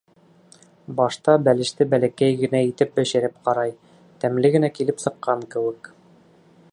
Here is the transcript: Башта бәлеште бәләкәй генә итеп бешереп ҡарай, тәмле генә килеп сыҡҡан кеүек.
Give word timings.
Башта 0.99 1.35
бәлеште 1.47 1.87
бәләкәй 1.91 2.39
генә 2.39 2.63
итеп 2.69 2.97
бешереп 3.01 3.37
ҡарай, 3.49 3.75
тәмле 4.25 4.53
генә 4.57 4.73
килеп 4.79 5.05
сыҡҡан 5.07 5.49
кеүек. 5.55 5.93